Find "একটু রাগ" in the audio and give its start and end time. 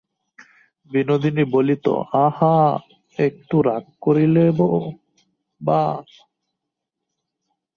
3.19-3.83